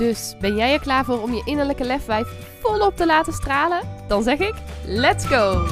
[0.00, 2.28] Dus ben jij er klaar voor om je innerlijke lefwijf
[2.60, 4.04] volop te laten stralen?
[4.08, 4.54] Dan zeg ik:
[4.86, 5.66] let's go!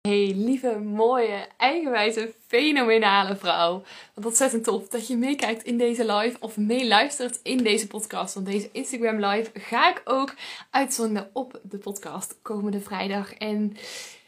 [0.00, 3.82] Hey, lieve, mooie, eigenwijze, fenomenale vrouw.
[4.14, 8.34] Wat ontzettend tof dat je meekijkt in deze live of meeluistert in deze podcast.
[8.34, 10.34] Want deze Instagram live ga ik ook
[10.70, 13.34] uitzonden op de podcast komende vrijdag.
[13.34, 13.76] En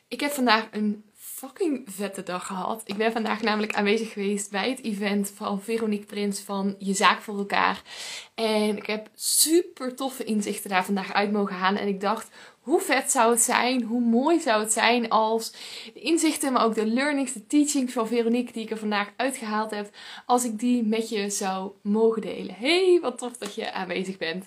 [0.08, 2.82] ik heb vandaag een fucking vette dag gehad.
[2.84, 7.20] Ik ben vandaag namelijk aanwezig geweest bij het event van Veronique Prins van Je Zaak
[7.20, 7.82] voor Elkaar.
[8.34, 11.80] En ik heb super toffe inzichten daar vandaag uit mogen halen.
[11.80, 12.28] En ik dacht,
[12.60, 15.52] hoe vet zou het zijn, hoe mooi zou het zijn als
[15.94, 19.70] de inzichten, maar ook de learnings, de teachings van Veronique die ik er vandaag uitgehaald
[19.70, 19.90] heb,
[20.26, 22.54] als ik die met je zou mogen delen.
[22.58, 24.46] Hey, wat tof dat je aanwezig bent.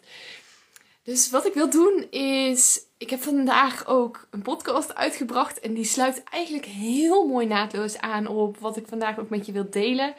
[1.03, 5.83] Dus wat ik wil doen is, ik heb vandaag ook een podcast uitgebracht en die
[5.83, 10.13] sluit eigenlijk heel mooi naadloos aan op wat ik vandaag ook met je wil delen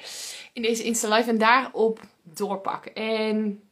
[0.53, 2.95] in deze Insta Live en daarop doorpakken.
[2.95, 3.63] En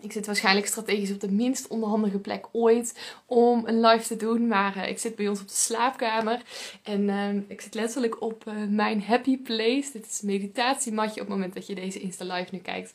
[0.00, 4.46] ik zit waarschijnlijk strategisch op de minst onderhandige plek ooit om een live te doen.
[4.46, 6.42] Maar uh, ik zit bij ons op de slaapkamer.
[6.82, 9.92] En uh, ik zit letterlijk op uh, mijn happy place.
[9.92, 12.92] Dit is een meditatiematje op het moment dat je deze Insta Live nu kijkt.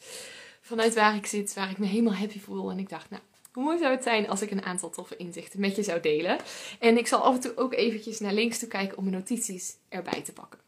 [0.61, 2.71] Vanuit waar ik zit, waar ik me helemaal happy voel.
[2.71, 3.21] En ik dacht, nou,
[3.59, 6.37] hoe mooi zou het zijn als ik een aantal toffe inzichten met je zou delen.
[6.79, 9.75] En ik zal af en toe ook eventjes naar links toe kijken om mijn notities
[9.89, 10.59] erbij te pakken.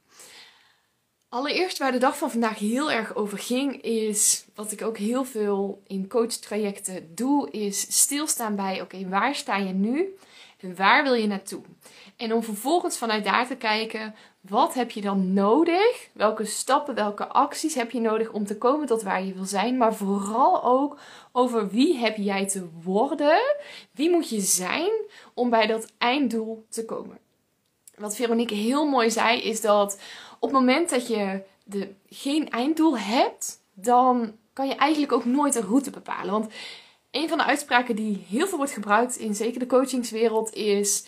[1.29, 5.25] Allereerst waar de dag van vandaag heel erg over ging, is wat ik ook heel
[5.25, 10.15] veel in coachtrajecten doe, is stilstaan bij: oké, waar sta je nu
[10.61, 11.61] en waar wil je naartoe?
[12.15, 16.09] En om vervolgens vanuit daar te kijken, wat heb je dan nodig?
[16.13, 19.77] Welke stappen, welke acties heb je nodig om te komen tot waar je wil zijn?
[19.77, 20.99] Maar vooral ook
[21.31, 23.41] over wie heb jij te worden?
[23.91, 24.91] Wie moet je zijn
[25.33, 27.17] om bij dat einddoel te komen?
[27.95, 29.99] Wat Veronique heel mooi zei, is dat
[30.39, 35.55] op het moment dat je de, geen einddoel hebt, dan kan je eigenlijk ook nooit
[35.55, 36.31] een route bepalen.
[36.31, 36.53] Want
[37.11, 41.05] een van de uitspraken die heel veel wordt gebruikt in zeker de coachingswereld is: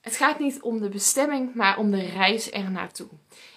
[0.00, 3.08] het gaat niet om de bestemming, maar om de reis er naartoe.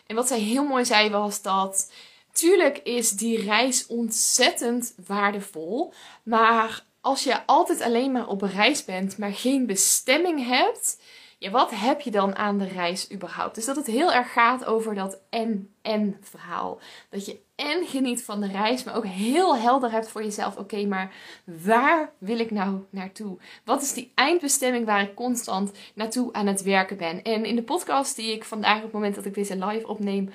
[0.05, 1.91] En wat zij heel mooi zei was dat
[2.31, 5.93] tuurlijk is die reis ontzettend waardevol,
[6.23, 10.97] maar als je altijd alleen maar op reis bent, maar geen bestemming hebt,
[11.37, 13.55] ja, wat heb je dan aan de reis überhaupt?
[13.55, 16.79] Dus dat het heel erg gaat over dat en-en verhaal.
[17.09, 20.57] Dat je en geniet van de reis, maar ook heel helder hebt voor jezelf.
[20.57, 23.37] Oké, maar waar wil ik nou naartoe?
[23.63, 27.23] Wat is die eindbestemming waar ik constant naartoe aan het werken ben?
[27.23, 30.29] En in de podcast die ik vandaag op het moment dat ik deze live opneem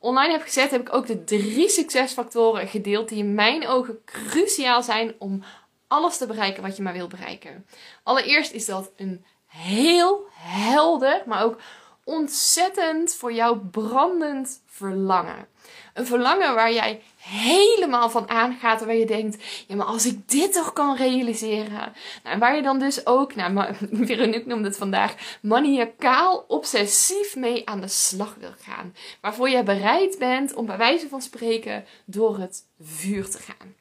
[0.00, 4.82] online heb gezet, heb ik ook de drie succesfactoren gedeeld die in mijn ogen cruciaal
[4.82, 5.42] zijn om
[5.88, 7.66] alles te bereiken wat je maar wil bereiken.
[8.02, 11.60] Allereerst is dat een heel helder, maar ook
[12.04, 15.46] ontzettend voor jou brandend verlangen.
[15.94, 18.84] Een verlangen waar jij helemaal van aangaat.
[18.84, 21.92] Waar je denkt, ja maar als ik dit toch kan realiseren.
[22.24, 23.74] Nou, waar je dan dus ook, nou
[24.06, 28.94] Veronique noemde het vandaag, maniacaal obsessief mee aan de slag wil gaan.
[29.20, 33.74] Waarvoor je bereid bent om bij wijze van spreken door het vuur te gaan.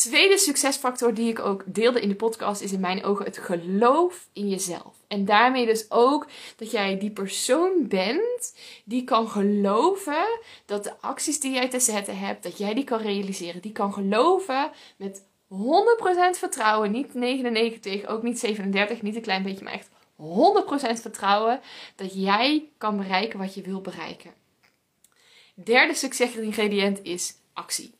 [0.00, 4.28] Tweede succesfactor die ik ook deelde in de podcast is in mijn ogen het geloof
[4.32, 4.94] in jezelf.
[5.08, 11.40] En daarmee dus ook dat jij die persoon bent die kan geloven dat de acties
[11.40, 13.60] die jij te zetten hebt, dat jij die kan realiseren.
[13.60, 15.24] Die kan geloven met 100%
[16.30, 19.88] vertrouwen, niet 99, ook niet 37, niet een klein beetje, maar echt
[20.98, 21.60] 100% vertrouwen
[21.96, 24.34] dat jij kan bereiken wat je wil bereiken.
[25.54, 27.98] Derde succesingrediënt is actie.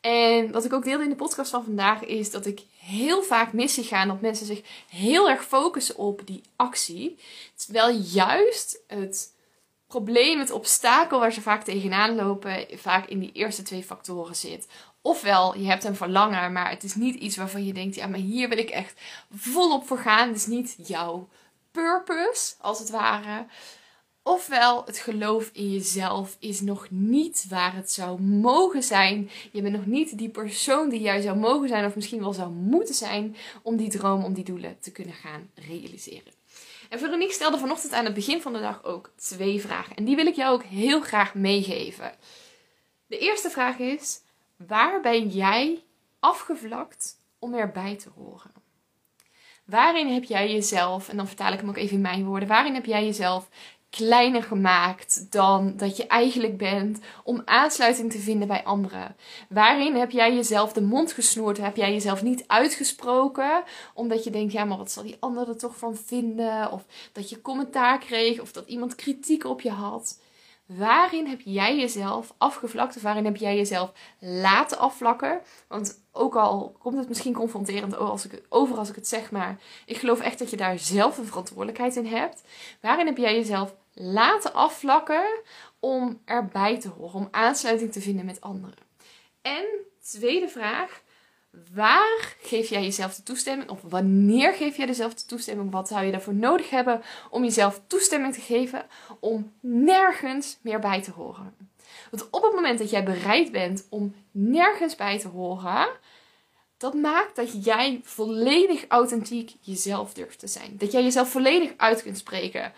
[0.00, 3.52] En wat ik ook deelde in de podcast van vandaag is dat ik heel vaak
[3.52, 7.18] mis zie gaan dat mensen zich heel erg focussen op die actie.
[7.54, 9.34] Terwijl juist het
[9.86, 14.66] probleem, het obstakel waar ze vaak tegenaan lopen, vaak in die eerste twee factoren zit.
[15.00, 18.18] Ofwel, je hebt een verlangen, maar het is niet iets waarvan je denkt, ja, maar
[18.18, 19.00] hier wil ik echt
[19.34, 20.28] volop voor gaan.
[20.28, 21.28] Het is niet jouw
[21.70, 23.46] purpose, als het ware.
[24.26, 29.30] Ofwel, het geloof in jezelf is nog niet waar het zou mogen zijn.
[29.52, 32.50] Je bent nog niet die persoon die jij zou mogen zijn, of misschien wel zou
[32.50, 36.32] moeten zijn, om die droom, om die doelen te kunnen gaan realiseren.
[36.88, 39.96] En Veronique stelde vanochtend aan het begin van de dag ook twee vragen.
[39.96, 42.12] En die wil ik jou ook heel graag meegeven.
[43.06, 44.20] De eerste vraag is:
[44.56, 45.82] waar ben jij
[46.20, 48.64] afgevlakt om erbij te horen?
[49.64, 52.74] Waarin heb jij jezelf, en dan vertaal ik hem ook even in mijn woorden, waarin
[52.74, 53.48] heb jij jezelf
[53.96, 59.16] kleiner gemaakt dan dat je eigenlijk bent om aansluiting te vinden bij anderen?
[59.48, 61.58] Waarin heb jij jezelf de mond gesnoerd?
[61.58, 63.62] Heb jij jezelf niet uitgesproken
[63.94, 66.72] omdat je denkt, ja, maar wat zal die ander er toch van vinden?
[66.72, 70.18] Of dat je commentaar kreeg of dat iemand kritiek op je had?
[70.66, 75.40] Waarin heb jij jezelf afgevlakt of waarin heb jij jezelf laten afvlakken?
[75.68, 79.30] Want ook al komt het misschien confronterend over als ik, over als ik het zeg,
[79.30, 82.42] maar ik geloof echt dat je daar zelf een verantwoordelijkheid in hebt.
[82.80, 85.40] Waarin heb jij jezelf laten afvlakken
[85.80, 88.84] om erbij te horen, om aansluiting te vinden met anderen?
[89.42, 89.66] En
[90.00, 91.04] tweede vraag,
[91.74, 93.70] Waar geef jij jezelf de toestemming?
[93.70, 95.70] Of wanneer geef jij jezelf de toestemming?
[95.70, 98.86] Wat zou je daarvoor nodig hebben om jezelf toestemming te geven
[99.20, 101.54] om nergens meer bij te horen?
[102.10, 105.88] Want op het moment dat jij bereid bent om nergens bij te horen,
[106.76, 110.74] dat maakt dat jij volledig authentiek jezelf durft te zijn.
[110.78, 112.72] Dat jij jezelf volledig uit kunt spreken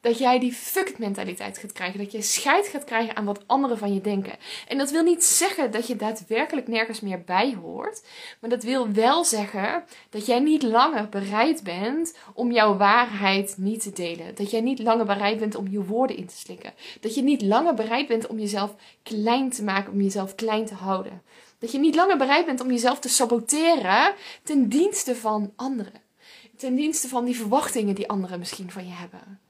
[0.00, 1.98] dat jij die fuck mentaliteit gaat krijgen.
[1.98, 4.32] Dat je scheid gaat krijgen aan wat anderen van je denken.
[4.68, 8.02] En dat wil niet zeggen dat je daadwerkelijk nergens meer bij hoort.
[8.40, 13.82] Maar dat wil wel zeggen dat jij niet langer bereid bent om jouw waarheid niet
[13.82, 14.34] te delen.
[14.34, 16.72] Dat jij niet langer bereid bent om je woorden in te slikken.
[17.00, 20.74] Dat je niet langer bereid bent om jezelf klein te maken, om jezelf klein te
[20.74, 21.22] houden.
[21.60, 26.02] Dat je niet langer bereid bent om jezelf te saboteren ten dienste van anderen.
[26.56, 29.40] Ten dienste van die verwachtingen die anderen misschien van je hebben.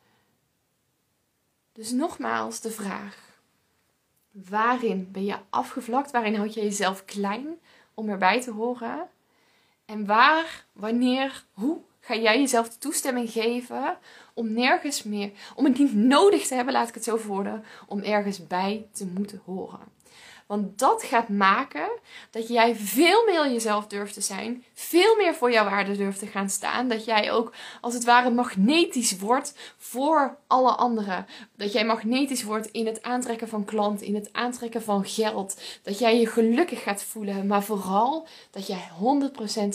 [1.73, 3.17] Dus nogmaals de vraag:
[4.31, 6.11] waarin ben je afgevlakt?
[6.11, 7.59] Waarin houd je jezelf klein
[7.95, 9.09] om erbij te horen?
[9.85, 13.99] En waar, wanneer, hoe ga jij jezelf de toestemming geven
[14.35, 18.03] om nergens meer, om het niet nodig te hebben, laat ik het zo worden, om
[18.03, 19.99] ergens bij te moeten horen?
[20.51, 21.91] Want dat gaat maken
[22.31, 24.65] dat jij veel meer jezelf durft te zijn.
[24.75, 26.89] Veel meer voor jouw waarde durft te gaan staan.
[26.89, 31.27] Dat jij ook als het ware magnetisch wordt voor alle anderen.
[31.57, 35.61] Dat jij magnetisch wordt in het aantrekken van klanten, in het aantrekken van geld.
[35.83, 37.47] Dat jij je gelukkig gaat voelen.
[37.47, 38.89] Maar vooral dat jij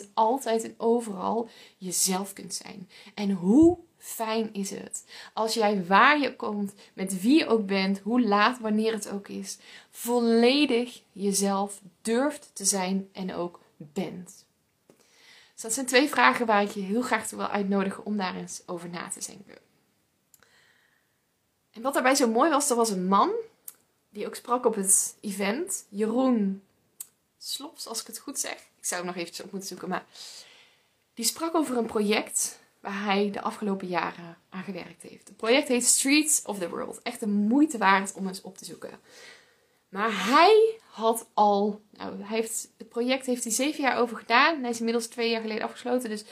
[0.04, 2.90] 100% altijd en overal jezelf kunt zijn.
[3.14, 8.00] En hoe fijn is het als jij waar je komt, met wie je ook bent,
[8.00, 9.58] hoe laat, wanneer het ook is,
[9.90, 14.46] volledig jezelf durft te zijn en ook bent.
[15.54, 18.62] Dus dat zijn twee vragen waar ik je heel graag wil uitnodigen om daar eens
[18.66, 19.58] over na te denken.
[21.72, 23.32] En wat daarbij zo mooi was, er was een man
[24.10, 25.86] die ook sprak op het event.
[25.90, 26.64] Jeroen
[27.38, 28.56] Slops, als ik het goed zeg.
[28.56, 30.06] Ik zou hem nog eventjes op moeten zoeken, maar
[31.14, 35.28] die sprak over een project waar hij de afgelopen jaren aan gewerkt heeft.
[35.28, 37.02] Het project heet Streets of the World.
[37.02, 39.00] Echt een moeite waard om eens op te zoeken.
[39.90, 44.62] Maar hij had al, nou, hij heeft, het project heeft hij zeven jaar over gedaan.
[44.62, 46.10] Hij is inmiddels twee jaar geleden afgesloten.
[46.10, 46.26] Dus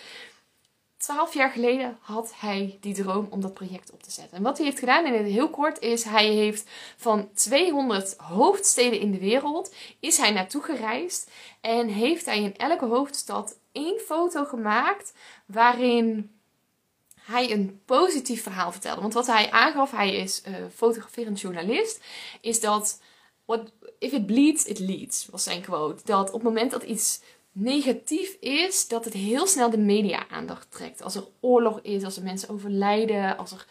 [0.97, 4.37] twaalf jaar geleden had hij die droom om dat project op te zetten.
[4.37, 8.99] En wat hij heeft gedaan in het heel kort is, hij heeft van 200 hoofdsteden
[8.99, 11.31] in de wereld, is hij naartoe gereisd.
[11.61, 15.13] En heeft hij in elke hoofdstad één foto gemaakt
[15.45, 16.31] waarin
[17.23, 19.01] hij een positief verhaal vertelde.
[19.01, 22.03] Want wat hij aangaf, hij is uh, fotograferend journalist,
[22.41, 23.01] is dat
[23.45, 26.01] what, if it bleeds, it leads, was zijn quote.
[26.05, 30.71] Dat op het moment dat iets negatief is, dat het heel snel de media aandacht
[30.71, 31.01] trekt.
[31.01, 33.65] Als er oorlog is, als er mensen overlijden, als er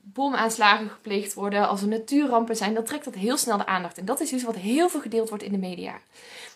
[0.00, 3.98] bomaanslagen gepleegd worden, als er natuurrampen zijn, dan trekt dat heel snel de aandacht.
[3.98, 6.00] En dat is dus wat heel veel gedeeld wordt in de media.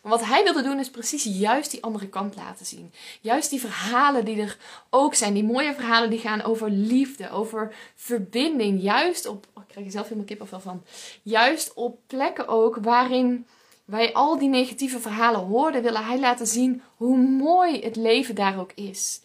[0.03, 2.93] Maar wat hij wilde doen is precies juist die andere kant laten zien.
[3.21, 4.57] Juist die verhalen die er
[4.91, 5.35] ook zijn.
[5.35, 8.83] Die mooie verhalen die gaan over liefde, over verbinding.
[8.83, 10.83] Juist op, oh, ik krijg er zelf helemaal kippenvel van.
[11.23, 13.47] Juist op plekken ook waarin
[13.85, 18.59] wij al die negatieve verhalen hoorden, willen hij laten zien hoe mooi het leven daar
[18.59, 19.21] ook is.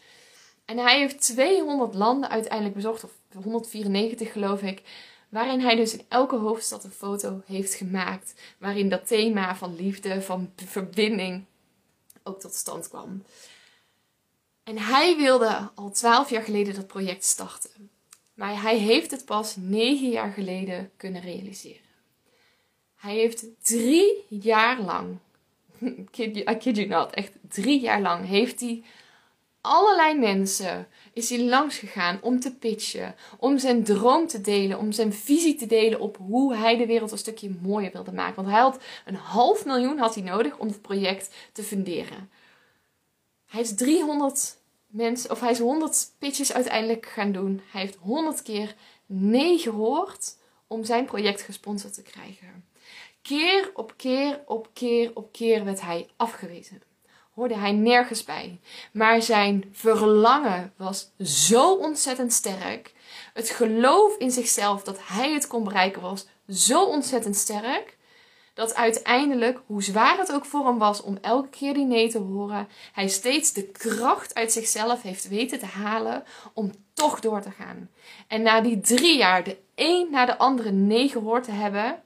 [0.65, 4.81] En hij heeft 200 landen uiteindelijk bezocht, of 194 geloof ik.
[5.29, 8.33] Waarin hij dus in elke hoofdstad een foto heeft gemaakt.
[8.57, 11.45] Waarin dat thema van liefde, van verbinding
[12.23, 13.23] ook tot stand kwam.
[14.63, 17.89] En hij wilde al 12 jaar geleden dat project starten.
[18.33, 21.87] Maar hij heeft het pas 9 jaar geleden kunnen realiseren.
[22.95, 25.17] Hij heeft drie jaar lang,
[26.51, 28.83] I kid you not, echt drie jaar lang, heeft hij
[29.61, 34.91] allerlei mensen is hij langs gegaan om te pitchen, om zijn droom te delen, om
[34.91, 38.35] zijn visie te delen op hoe hij de wereld een stukje mooier wilde maken.
[38.35, 42.29] Want hij had een half miljoen had hij nodig om het project te funderen.
[43.45, 47.61] Hij is 300 mensen, of hij is 100 pitches uiteindelijk gaan doen.
[47.71, 48.75] Hij heeft 100 keer
[49.05, 50.37] nee gehoord
[50.67, 52.65] om zijn project gesponsord te krijgen.
[53.21, 56.81] Keer op keer op keer op keer werd hij afgewezen.
[57.33, 58.59] Hoorde hij nergens bij.
[58.91, 62.93] Maar zijn verlangen was zo ontzettend sterk.
[63.33, 67.97] Het geloof in zichzelf dat hij het kon bereiken was zo ontzettend sterk.
[68.53, 72.17] Dat uiteindelijk, hoe zwaar het ook voor hem was om elke keer die nee te
[72.17, 77.51] horen, hij steeds de kracht uit zichzelf heeft weten te halen om toch door te
[77.51, 77.89] gaan.
[78.27, 82.01] En na die drie jaar de een na de andere nee gehoord te hebben,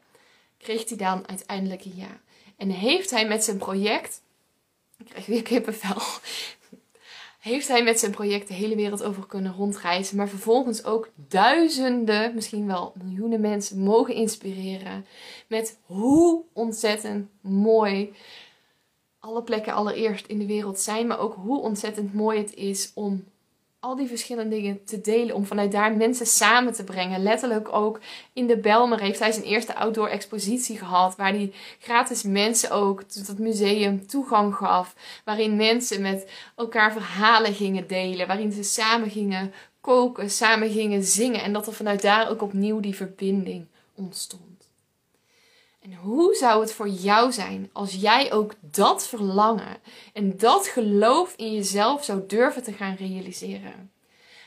[0.57, 2.21] kreeg hij dan uiteindelijk een ja.
[2.57, 4.21] En heeft hij met zijn project,
[4.97, 6.01] ik krijg weer kippenvel,
[7.39, 12.35] heeft hij met zijn project de hele wereld over kunnen rondreizen, maar vervolgens ook duizenden,
[12.35, 15.05] misschien wel miljoenen mensen mogen inspireren
[15.47, 18.13] met hoe ontzettend mooi
[19.19, 23.23] alle plekken allereerst in de wereld zijn, maar ook hoe ontzettend mooi het is om
[23.83, 25.35] al die verschillende dingen te delen.
[25.35, 27.23] Om vanuit daar mensen samen te brengen.
[27.23, 27.99] Letterlijk ook
[28.33, 31.15] in de Belmer heeft hij zijn eerste outdoor expositie gehad.
[31.15, 34.95] Waar hij gratis mensen ook tot het museum toegang gaf.
[35.25, 38.27] Waarin mensen met elkaar verhalen gingen delen.
[38.27, 41.41] Waarin ze samen gingen koken, samen gingen zingen.
[41.41, 44.52] En dat er vanuit daar ook opnieuw die verbinding ontstond.
[45.83, 49.77] En hoe zou het voor jou zijn als jij ook dat verlangen
[50.13, 53.91] en dat geloof in jezelf zou durven te gaan realiseren?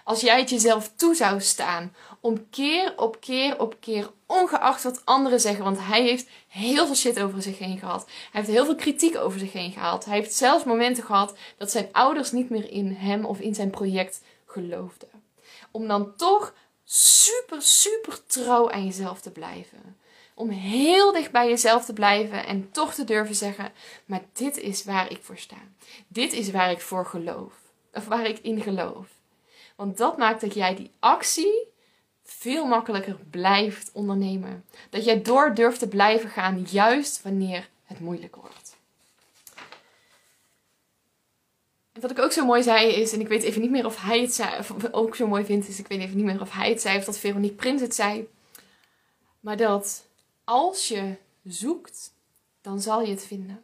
[0.04, 5.04] Als jij het jezelf toe zou staan om keer op keer op keer, ongeacht wat
[5.04, 8.04] anderen zeggen, want hij heeft heel veel shit over zich heen gehad.
[8.04, 10.04] Hij heeft heel veel kritiek over zich heen gehad.
[10.04, 13.70] Hij heeft zelfs momenten gehad dat zijn ouders niet meer in hem of in zijn
[13.70, 15.08] project geloofden.
[15.70, 19.96] Om dan toch super, super trouw aan jezelf te blijven
[20.38, 23.72] om heel dicht bij jezelf te blijven en toch te durven zeggen:
[24.04, 25.56] Maar dit is waar ik voor sta.
[26.08, 27.52] Dit is waar ik voor geloof.
[27.92, 29.06] Of waar ik in geloof.
[29.76, 31.68] Want dat maakt dat jij die actie
[32.24, 34.64] veel makkelijker blijft ondernemen.
[34.90, 38.76] Dat jij door durft te blijven gaan, juist wanneer het moeilijk wordt.
[42.00, 44.20] Wat ik ook zo mooi zei is, en ik weet even niet meer of hij
[44.20, 46.68] het zei, of ook zo mooi vindt, is ik weet even niet meer of hij
[46.68, 48.28] het zei of dat Veronique Prins het zei.
[49.40, 50.06] Maar dat
[50.46, 52.12] als je zoekt,
[52.60, 53.62] dan zal je het vinden.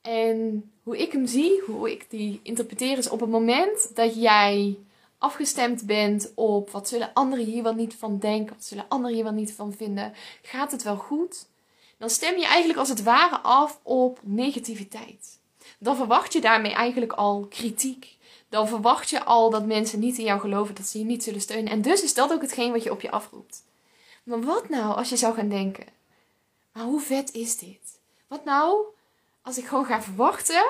[0.00, 4.76] En hoe ik hem zie, hoe ik die interpreteer, is op het moment dat jij
[5.18, 9.24] afgestemd bent op wat zullen anderen hier wel niet van denken, wat zullen anderen hier
[9.24, 11.46] wel niet van vinden, gaat het wel goed?
[11.98, 15.38] Dan stem je eigenlijk als het ware af op negativiteit.
[15.78, 18.16] Dan verwacht je daarmee eigenlijk al kritiek.
[18.48, 21.40] Dan verwacht je al dat mensen niet in jou geloven, dat ze je niet zullen
[21.40, 21.72] steunen.
[21.72, 23.62] En dus is dat ook hetgeen wat je op je afroept.
[24.26, 25.86] Maar wat nou als je zou gaan denken?
[26.72, 28.00] Maar hoe vet is dit?
[28.26, 28.84] Wat nou
[29.42, 30.64] als ik gewoon ga verwachten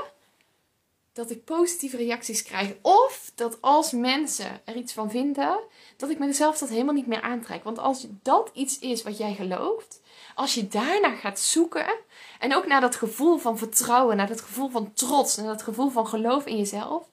[1.13, 2.75] dat ik positieve reacties krijg?
[2.83, 5.59] Of dat als mensen er iets van vinden,
[5.97, 7.65] dat ik mezelf dat helemaal niet meer aantrek.
[7.65, 10.01] Want als dat iets is wat jij gelooft,
[10.35, 11.97] als je daarna gaat zoeken
[12.39, 15.91] en ook naar dat gevoel van vertrouwen, naar dat gevoel van trots, naar dat gevoel
[15.91, 17.09] van geloof in jezelf,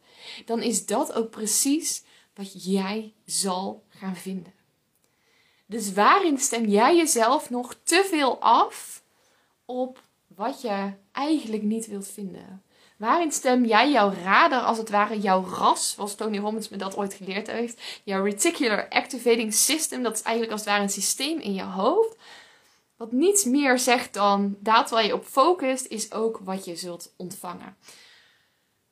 [0.46, 4.63] dan is dat ook precies wat jij zal gaan vinden.
[5.66, 9.04] Dus waarin stem jij jezelf nog te veel af
[9.66, 12.64] op wat je eigenlijk niet wilt vinden?
[12.98, 16.96] Waarin stem jij jouw radar, als het ware jouw ras, zoals Tony Robbins me dat
[16.98, 21.40] ooit geleerd heeft, jouw reticular activating system, dat is eigenlijk als het ware een systeem
[21.40, 22.16] in je hoofd,
[22.98, 27.14] wat niets meer zegt dan dat waar je op focust, is ook wat je zult
[27.18, 27.78] ontvangen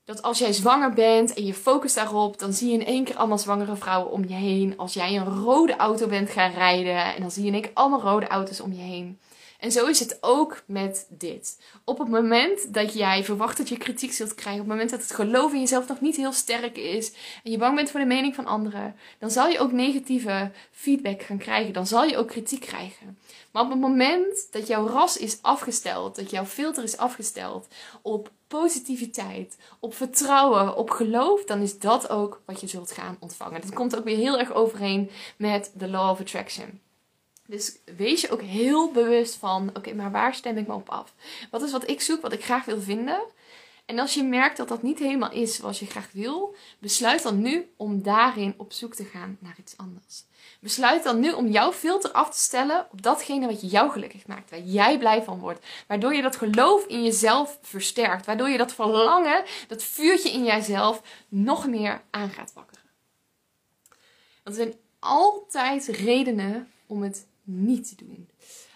[0.05, 3.17] dat als jij zwanger bent en je focust daarop, dan zie je in één keer
[3.17, 4.77] allemaal zwangere vrouwen om je heen.
[4.77, 7.71] Als jij een rode auto bent gaan rijden en dan zie je in één keer
[7.73, 9.19] allemaal rode auto's om je heen.
[9.61, 11.59] En zo is het ook met dit.
[11.83, 15.01] Op het moment dat jij verwacht dat je kritiek zult krijgen, op het moment dat
[15.01, 17.11] het geloof in jezelf nog niet heel sterk is
[17.43, 21.21] en je bang bent voor de mening van anderen, dan zal je ook negatieve feedback
[21.21, 21.73] gaan krijgen.
[21.73, 23.17] Dan zal je ook kritiek krijgen.
[23.51, 27.67] Maar op het moment dat jouw ras is afgesteld, dat jouw filter is afgesteld
[28.01, 33.61] op positiviteit, op vertrouwen, op geloof, dan is dat ook wat je zult gaan ontvangen.
[33.61, 36.79] Dat komt ook weer heel erg overeen met de law of attraction.
[37.51, 41.13] Dus wees je ook heel bewust van: oké, maar waar stem ik me op af?
[41.49, 43.21] Wat is wat ik zoek, wat ik graag wil vinden?
[43.85, 47.41] En als je merkt dat dat niet helemaal is zoals je graag wil, besluit dan
[47.41, 50.23] nu om daarin op zoek te gaan naar iets anders.
[50.59, 54.49] Besluit dan nu om jouw filter af te stellen op datgene wat jou gelukkig maakt,
[54.49, 55.65] waar jij blij van wordt.
[55.87, 58.25] Waardoor je dat geloof in jezelf versterkt.
[58.25, 62.89] Waardoor je dat verlangen, dat vuurtje in jijzelf, nog meer aan gaat wakkeren.
[64.43, 68.29] Want er zijn altijd redenen om het niet te doen.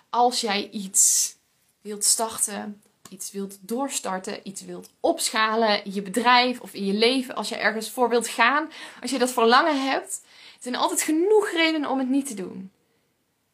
[0.09, 1.35] Als jij iets
[1.81, 7.35] wilt starten, iets wilt doorstarten, iets wilt opschalen in je bedrijf of in je leven,
[7.35, 10.21] als je ergens voor wilt gaan, als je dat verlangen hebt,
[10.59, 12.71] zijn altijd genoeg redenen om het niet te doen.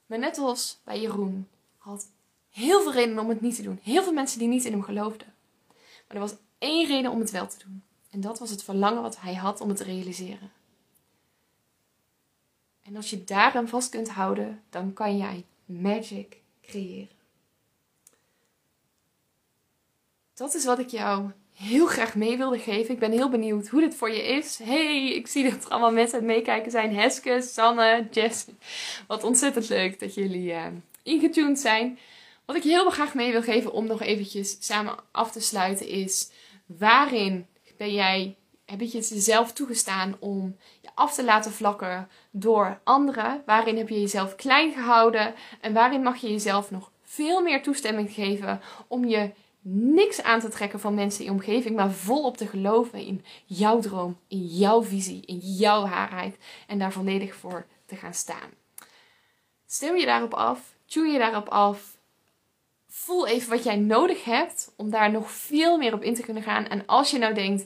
[0.05, 2.07] Maar net als bij Jeroen had
[2.49, 3.79] heel veel redenen om het niet te doen.
[3.83, 5.33] Heel veel mensen die niet in hem geloofden.
[6.07, 7.83] Maar er was één reden om het wel te doen.
[8.09, 10.51] En dat was het verlangen wat hij had om het te realiseren.
[12.83, 17.19] En als je daaraan vast kunt houden, dan kan jij magic creëren.
[20.33, 22.93] Dat is wat ik jou heel graag mee wilde geven.
[22.93, 24.57] Ik ben heel benieuwd hoe dit voor je is.
[24.57, 26.95] Hey, ik zie dat er allemaal mensen aan het meekijken zijn.
[26.95, 28.45] Heske, Sanne, Jess.
[29.07, 30.65] Wat ontzettend leuk dat jullie uh,
[31.03, 31.99] ingetuned zijn.
[32.45, 36.31] Wat ik heel graag mee wil geven om nog eventjes samen af te sluiten is...
[36.77, 37.47] Waarin
[37.77, 38.35] ben jij,
[38.71, 43.43] heb je het jezelf toegestaan om je af te laten vlakken door anderen?
[43.45, 45.33] Waarin heb je jezelf klein gehouden?
[45.61, 50.49] En waarin mag je jezelf nog veel meer toestemming geven om je niks aan te
[50.49, 54.83] trekken van mensen in je omgeving, maar volop te geloven in jouw droom, in jouw
[54.83, 56.37] visie, in jouw waarheid
[56.67, 58.49] en daar volledig voor te gaan staan.
[59.65, 61.97] Stem je daarop af, tune je daarop af,
[62.87, 66.43] voel even wat jij nodig hebt om daar nog veel meer op in te kunnen
[66.43, 66.67] gaan.
[66.67, 67.65] En als je nou denkt,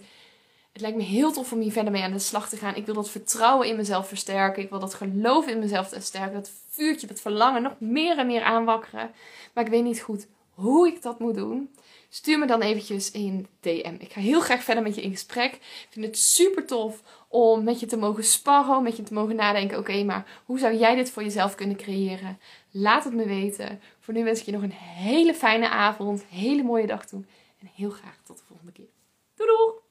[0.75, 2.75] het lijkt me heel tof om hier verder mee aan de slag te gaan.
[2.75, 4.63] Ik wil dat vertrouwen in mezelf versterken.
[4.63, 6.33] Ik wil dat geloof in mezelf versterken.
[6.33, 9.11] Dat vuurtje, dat verlangen nog meer en meer aanwakkeren.
[9.53, 11.69] Maar ik weet niet goed hoe ik dat moet doen.
[12.09, 13.95] Stuur me dan eventjes een DM.
[13.99, 15.53] Ik ga heel graag verder met je in gesprek.
[15.53, 19.35] Ik vind het super tof om met je te mogen sparren, met je te mogen
[19.35, 19.77] nadenken.
[19.77, 22.39] Oké, maar hoe zou jij dit voor jezelf kunnen creëren?
[22.71, 23.81] Laat het me weten.
[23.99, 27.23] Voor nu wens ik je nog een hele fijne avond, hele mooie dag toe.
[27.59, 28.89] En heel graag tot de volgende keer.
[29.35, 29.84] Doei!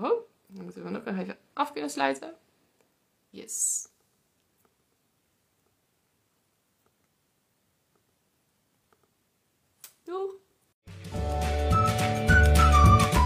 [0.00, 2.34] Oh, dan moeten we nog even af kunnen sluiten.
[3.30, 3.88] Yes.
[10.02, 10.30] Doei!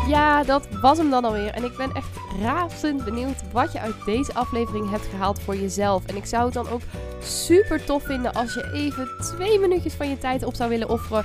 [0.09, 1.51] Ja, dat was hem dan alweer.
[1.51, 6.07] En ik ben echt razend benieuwd wat je uit deze aflevering hebt gehaald voor jezelf.
[6.07, 6.81] En ik zou het dan ook
[7.21, 11.25] super tof vinden als je even twee minuutjes van je tijd op zou willen offeren